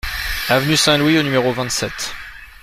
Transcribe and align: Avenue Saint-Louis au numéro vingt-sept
Avenue 0.49 0.77
Saint-Louis 0.77 1.19
au 1.19 1.21
numéro 1.21 1.53
vingt-sept 1.53 2.15